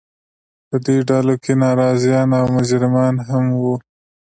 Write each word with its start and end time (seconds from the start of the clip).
په 0.69 0.75
دې 0.85 0.97
ډلو 1.09 1.35
کې 1.43 1.53
ناراضیان 1.63 2.29
او 2.39 2.45
مجرمان 2.57 3.15
هم 3.29 3.45
وو. 3.59 3.75